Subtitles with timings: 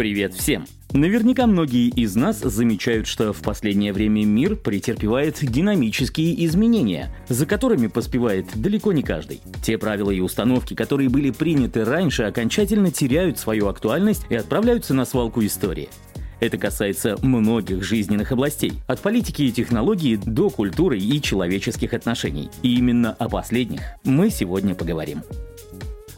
[0.00, 0.64] Привет всем!
[0.92, 7.86] Наверняка многие из нас замечают, что в последнее время мир претерпевает динамические изменения, за которыми
[7.86, 9.40] поспевает далеко не каждый.
[9.62, 15.04] Те правила и установки, которые были приняты раньше, окончательно теряют свою актуальность и отправляются на
[15.04, 15.90] свалку истории.
[16.40, 22.50] Это касается многих жизненных областей, от политики и технологий до культуры и человеческих отношений.
[22.62, 25.22] И именно о последних мы сегодня поговорим.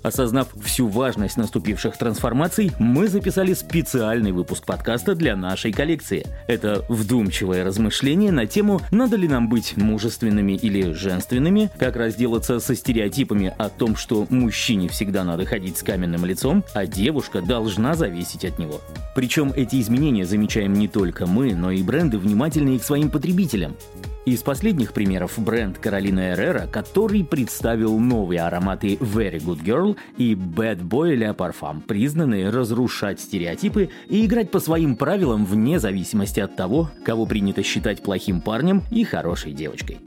[0.03, 6.27] Осознав всю важность наступивших трансформаций, мы записали специальный выпуск подкаста для нашей коллекции.
[6.49, 12.75] Это вдумчивое размышление на тему, надо ли нам быть мужественными или женственными, как разделаться со
[12.75, 18.45] стереотипами о том, что мужчине всегда надо ходить с каменным лицом, а девушка должна зависеть
[18.45, 18.81] от него.
[19.15, 23.77] Причем эти изменения замечаем не только мы, но и бренды, внимательные к своим потребителям.
[24.25, 30.81] Из последних примеров бренд Каролина Эррера, который представил новые ароматы Very Good Girl и Bad
[30.81, 36.89] Boy Le Parfum, признанные разрушать стереотипы и играть по своим правилам вне зависимости от того,
[37.05, 39.99] кого принято считать плохим парнем и хорошей девочкой.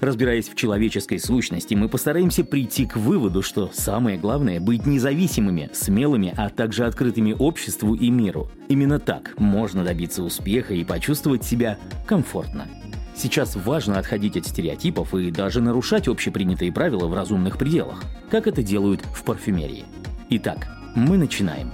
[0.00, 6.34] Разбираясь в человеческой сущности, мы постараемся прийти к выводу, что самое главное– быть независимыми, смелыми,
[6.36, 8.50] а также открытыми обществу и миру.
[8.66, 12.66] Именно так можно добиться успеха и почувствовать себя комфортно.
[13.14, 18.62] Сейчас важно отходить от стереотипов и даже нарушать общепринятые правила в разумных пределах, как это
[18.62, 19.84] делают в парфюмерии.
[20.30, 21.72] Итак, мы начинаем.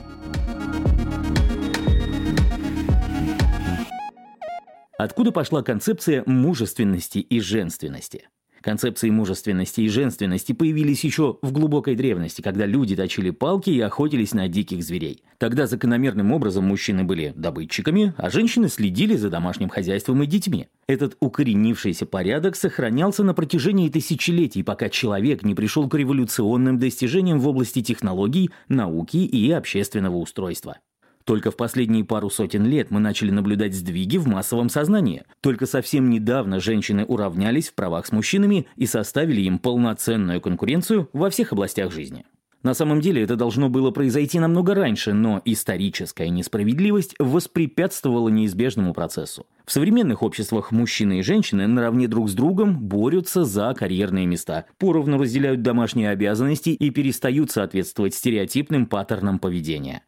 [4.98, 8.28] Откуда пошла концепция мужественности и женственности?
[8.62, 14.32] Концепции мужественности и женственности появились еще в глубокой древности, когда люди точили палки и охотились
[14.32, 15.22] на диких зверей.
[15.38, 20.66] Тогда закономерным образом мужчины были добытчиками, а женщины следили за домашним хозяйством и детьми.
[20.88, 27.46] Этот укоренившийся порядок сохранялся на протяжении тысячелетий, пока человек не пришел к революционным достижениям в
[27.46, 30.78] области технологий, науки и общественного устройства.
[31.28, 35.24] Только в последние пару сотен лет мы начали наблюдать сдвиги в массовом сознании.
[35.42, 41.28] Только совсем недавно женщины уравнялись в правах с мужчинами и составили им полноценную конкуренцию во
[41.28, 42.24] всех областях жизни.
[42.62, 49.44] На самом деле это должно было произойти намного раньше, но историческая несправедливость воспрепятствовала неизбежному процессу.
[49.66, 55.18] В современных обществах мужчины и женщины наравне друг с другом борются за карьерные места, поровну
[55.18, 60.04] разделяют домашние обязанности и перестают соответствовать стереотипным паттернам поведения.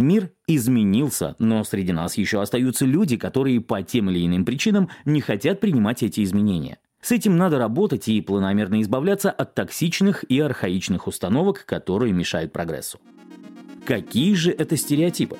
[0.00, 5.20] Мир изменился, но среди нас еще остаются люди, которые по тем или иным причинам не
[5.20, 6.78] хотят принимать эти изменения.
[7.02, 12.98] С этим надо работать и планомерно избавляться от токсичных и архаичных установок, которые мешают прогрессу.
[13.84, 15.36] Какие же это стереотипы?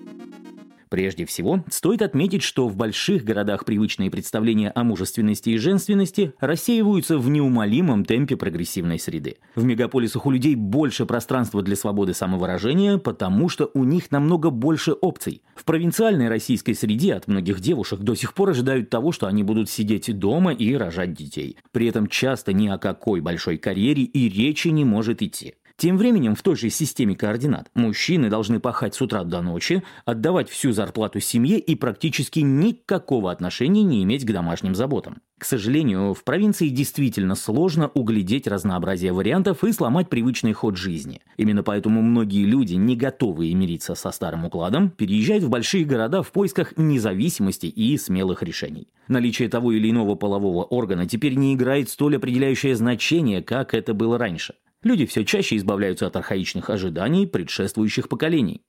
[0.91, 7.17] Прежде всего, стоит отметить, что в больших городах привычные представления о мужественности и женственности рассеиваются
[7.17, 9.37] в неумолимом темпе прогрессивной среды.
[9.55, 14.91] В мегаполисах у людей больше пространства для свободы самовыражения, потому что у них намного больше
[14.91, 15.43] опций.
[15.55, 19.71] В провинциальной российской среде от многих девушек до сих пор ожидают того, что они будут
[19.71, 21.57] сидеть дома и рожать детей.
[21.71, 25.55] При этом часто ни о какой большой карьере и речи не может идти.
[25.81, 30.51] Тем временем в той же системе координат мужчины должны пахать с утра до ночи, отдавать
[30.51, 35.23] всю зарплату семье и практически никакого отношения не иметь к домашним заботам.
[35.39, 41.23] К сожалению, в провинции действительно сложно углядеть разнообразие вариантов и сломать привычный ход жизни.
[41.39, 46.31] Именно поэтому многие люди, не готовые мириться со старым укладом, переезжают в большие города в
[46.31, 48.89] поисках независимости и смелых решений.
[49.09, 54.19] Наличие того или иного полового органа теперь не играет столь определяющее значение, как это было
[54.19, 54.57] раньше.
[54.83, 58.63] Люди все чаще избавляются от архаичных ожиданий предшествующих поколений.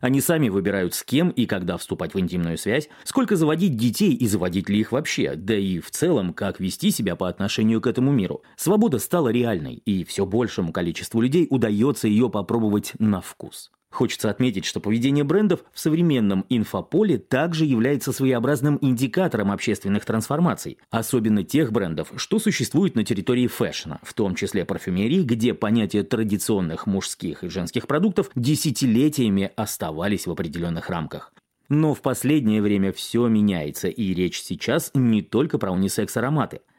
[0.00, 4.26] Они сами выбирают с кем и когда вступать в интимную связь, сколько заводить детей и
[4.26, 8.12] заводить ли их вообще, да и в целом, как вести себя по отношению к этому
[8.12, 8.42] миру.
[8.56, 13.70] Свобода стала реальной, и все большему количеству людей удается ее попробовать на вкус.
[13.90, 21.44] Хочется отметить, что поведение брендов в современном инфополе также является своеобразным индикатором общественных трансформаций, особенно
[21.44, 27.44] тех брендов, что существуют на территории фэшна, в том числе парфюмерии, где понятия традиционных мужских
[27.44, 31.32] и женских продуктов десятилетиями оставались в определенных рамках.
[31.68, 36.60] Но в последнее время все меняется, и речь сейчас не только про унисекс-ароматы–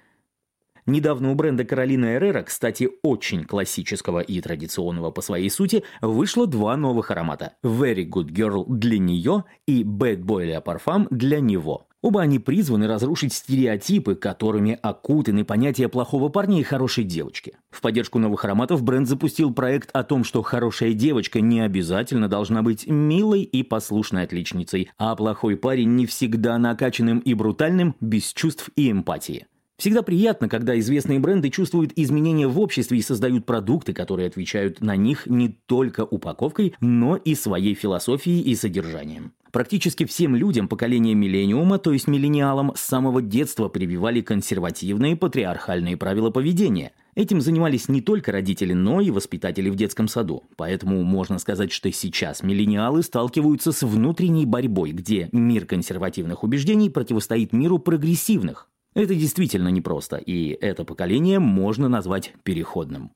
[0.88, 6.78] Недавно у бренда Каролина Эррера, кстати, очень классического и традиционного по своей сути, вышло два
[6.78, 7.56] новых аромата.
[7.62, 11.88] Very Good Girl для нее и Bad Boy Le Parfum для него.
[12.02, 17.58] Оба они призваны разрушить стереотипы, которыми окутаны понятия плохого парня и хорошей девочки.
[17.70, 22.62] В поддержку новых ароматов бренд запустил проект о том, что хорошая девочка не обязательно должна
[22.62, 28.70] быть милой и послушной отличницей, а плохой парень не всегда накачанным и брутальным, без чувств
[28.78, 29.48] и эмпатии.
[29.78, 34.96] Всегда приятно, когда известные бренды чувствуют изменения в обществе и создают продукты, которые отвечают на
[34.96, 39.34] них не только упаковкой, но и своей философией и содержанием.
[39.52, 46.32] Практически всем людям поколения миллениума, то есть миллениалам, с самого детства прививали консервативные патриархальные правила
[46.32, 46.92] поведения.
[47.14, 50.44] Этим занимались не только родители, но и воспитатели в детском саду.
[50.56, 57.54] Поэтому можно сказать, что сейчас миллениалы сталкиваются с внутренней борьбой, где мир консервативных убеждений противостоит
[57.54, 58.70] миру прогрессивных.
[58.98, 63.12] Это действительно непросто, и это поколение можно назвать переходным.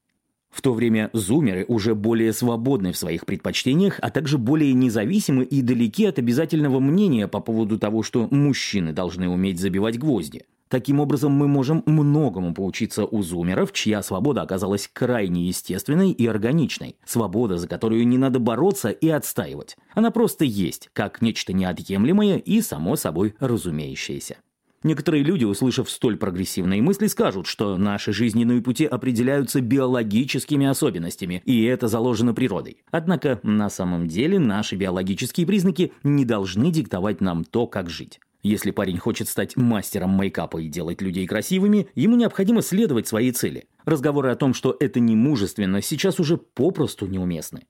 [0.51, 5.63] В то время зумеры уже более свободны в своих предпочтениях, а также более независимы и
[5.63, 10.43] далеки от обязательного мнения по поводу того, что мужчины должны уметь забивать гвозди.
[10.67, 16.95] Таким образом, мы можем многому поучиться у зумеров, чья свобода оказалась крайне естественной и органичной.
[17.05, 19.77] Свобода, за которую не надо бороться и отстаивать.
[19.95, 24.37] Она просто есть, как нечто неотъемлемое и само собой разумеющееся.
[24.83, 31.63] Некоторые люди, услышав столь прогрессивные мысли, скажут, что наши жизненные пути определяются биологическими особенностями, и
[31.65, 32.77] это заложено природой.
[32.89, 38.19] Однако на самом деле наши биологические признаки не должны диктовать нам то, как жить.
[38.43, 43.65] Если парень хочет стать мастером мейкапа и делать людей красивыми, ему необходимо следовать своей цели.
[43.85, 47.67] Разговоры о том, что это не мужественно, сейчас уже попросту неуместны.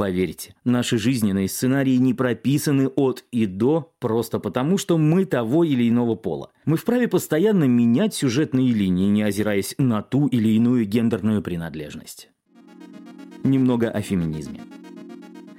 [0.00, 5.90] Поверьте, наши жизненные сценарии не прописаны от и до просто потому, что мы того или
[5.90, 6.52] иного пола.
[6.64, 12.30] Мы вправе постоянно менять сюжетные линии, не озираясь на ту или иную гендерную принадлежность.
[13.44, 14.62] Немного о феминизме.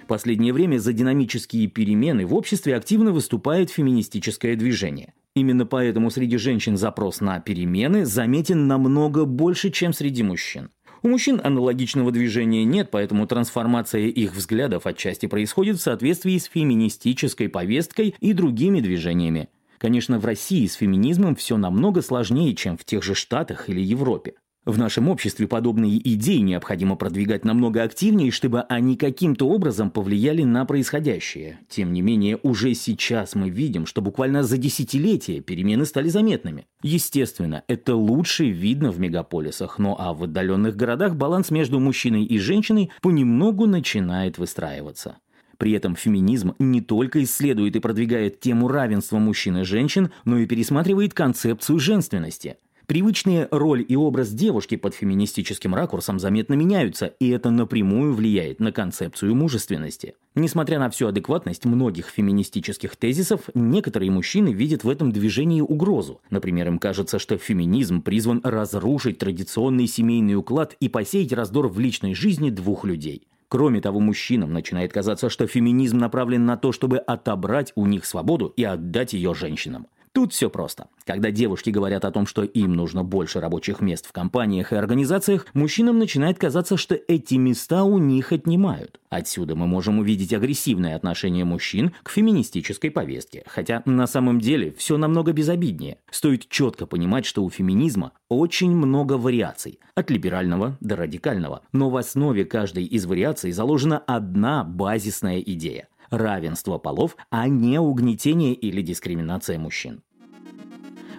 [0.07, 5.13] Последнее время за динамические перемены в обществе активно выступает феминистическое движение.
[5.35, 10.71] Именно поэтому среди женщин запрос на перемены заметен намного больше, чем среди мужчин.
[11.03, 17.49] У мужчин аналогичного движения нет, поэтому трансформация их взглядов отчасти происходит в соответствии с феминистической
[17.49, 19.49] повесткой и другими движениями.
[19.79, 24.35] Конечно, в России с феминизмом все намного сложнее, чем в тех же Штатах или Европе.
[24.63, 30.65] В нашем обществе подобные идеи необходимо продвигать намного активнее, чтобы они каким-то образом повлияли на
[30.65, 31.57] происходящее.
[31.67, 36.67] Тем не менее, уже сейчас мы видим, что буквально за десятилетия перемены стали заметными.
[36.83, 42.37] Естественно, это лучше видно в мегаполисах, но а в отдаленных городах баланс между мужчиной и
[42.37, 45.17] женщиной понемногу начинает выстраиваться.
[45.57, 50.45] При этом феминизм не только исследует и продвигает тему равенства мужчин и женщин, но и
[50.45, 52.57] пересматривает концепцию женственности–
[52.91, 58.73] Привычные роль и образ девушки под феминистическим ракурсом заметно меняются, и это напрямую влияет на
[58.73, 60.15] концепцию мужественности.
[60.35, 66.19] Несмотря на всю адекватность многих феминистических тезисов, некоторые мужчины видят в этом движении угрозу.
[66.29, 72.13] Например, им кажется, что феминизм призван разрушить традиционный семейный уклад и посеять раздор в личной
[72.13, 73.25] жизни двух людей.
[73.47, 78.51] Кроме того, мужчинам начинает казаться, что феминизм направлен на то, чтобы отобрать у них свободу
[78.57, 79.87] и отдать ее женщинам.
[80.13, 80.87] Тут все просто.
[81.05, 85.45] Когда девушки говорят о том, что им нужно больше рабочих мест в компаниях и организациях,
[85.53, 88.99] мужчинам начинает казаться, что эти места у них отнимают.
[89.09, 93.43] Отсюда мы можем увидеть агрессивное отношение мужчин к феминистической повестке.
[93.47, 95.97] Хотя на самом деле все намного безобиднее.
[96.09, 99.79] Стоит четко понимать, что у феминизма очень много вариаций.
[99.95, 101.61] От либерального до радикального.
[101.71, 108.53] Но в основе каждой из вариаций заложена одна базисная идея равенство полов, а не угнетение
[108.53, 110.03] или дискриминация мужчин.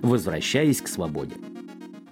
[0.03, 1.35] Возвращаясь к свободе.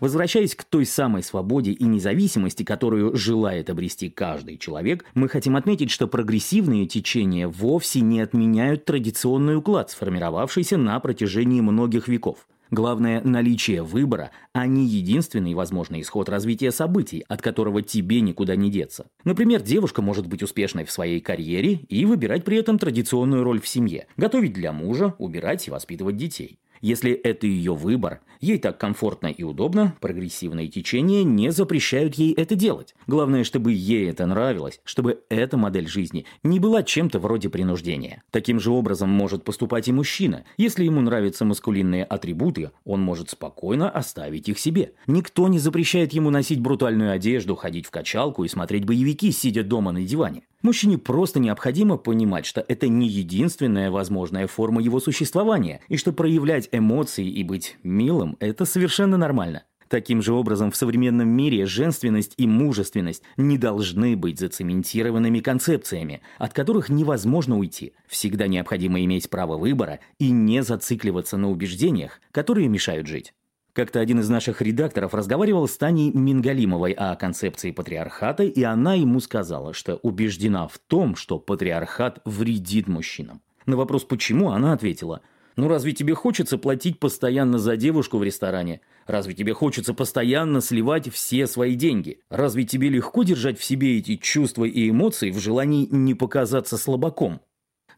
[0.00, 5.90] Возвращаясь к той самой свободе и независимости, которую желает обрести каждый человек, мы хотим отметить,
[5.90, 12.46] что прогрессивные течения вовсе не отменяют традиционный уклад, сформировавшийся на протяжении многих веков.
[12.70, 18.70] Главное– наличие выбора, а не единственный возможный исход развития событий, от которого тебе никуда не
[18.70, 19.06] деться.
[19.24, 23.66] Например, девушка может быть успешной в своей карьере и выбирать при этом традиционную роль в
[23.66, 26.60] семье– готовить для мужа, убирать и воспитывать детей.
[26.80, 32.54] Если это ее выбор, ей так комфортно и удобно, прогрессивные течения не запрещают ей это
[32.54, 32.94] делать.
[33.06, 38.22] Главное, чтобы ей это нравилось, чтобы эта модель жизни не была чем-то вроде принуждения.
[38.30, 40.44] Таким же образом может поступать и мужчина.
[40.56, 44.94] Если ему нравятся маскулинные атрибуты, он может спокойно оставить их себе.
[45.06, 49.92] Никто не запрещает ему носить брутальную одежду, ходить в качалку и смотреть боевики, сидя дома
[49.92, 50.44] на диване.
[50.62, 56.68] Мужчине просто необходимо понимать, что это не единственная возможная форма его существования, и что проявлять
[56.70, 59.64] эмоции и быть милым– это совершенно нормально.
[59.88, 66.52] Таким же образом, в современном мире женственность и мужественность не должны быть зацементированными концепциями, от
[66.52, 67.94] которых невозможно уйти.
[68.06, 73.32] Всегда необходимо иметь право выбора и не зацикливаться на убеждениях, которые мешают жить.
[73.72, 79.20] Как-то один из наших редакторов разговаривал с Таней Мингалимовой о концепции патриархата, и она ему
[79.20, 83.42] сказала, что убеждена в том, что патриархат вредит мужчинам.
[83.66, 85.20] На вопрос «почему?» она ответила
[85.54, 88.80] Ну разве тебе хочется платить постоянно за девушку в ресторане?
[89.06, 92.20] Разве тебе хочется постоянно сливать все свои деньги?
[92.28, 97.40] Разве тебе легко держать в себе эти чувства и эмоции в желании не показаться слабаком?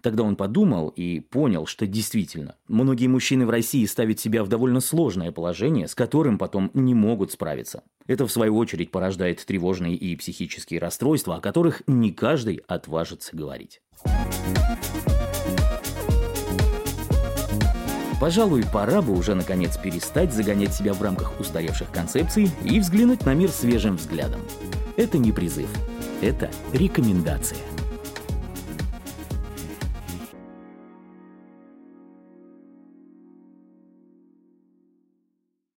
[0.02, 4.80] Тогда он подумал и понял, что действительно, многие мужчины в России ставят себя в довольно
[4.80, 7.84] сложное положение, с которым потом не могут справиться.
[8.08, 13.80] Это, в свою очередь, порождает тревожные и психические расстройства, о которых не каждый отважится говорить.
[18.20, 23.34] Пожалуй, пора бы уже наконец перестать загонять себя в рамках устаревших концепций и взглянуть на
[23.34, 24.40] мир свежим взглядом.
[24.96, 25.68] Это не призыв,
[26.20, 27.58] это рекомендация.